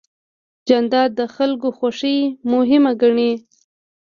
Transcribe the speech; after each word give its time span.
جانداد 0.67 1.09
د 1.19 1.21
خلکو 1.35 1.67
خوښي 1.77 2.17
مهمه 2.53 2.91
ګڼي. 3.01 3.31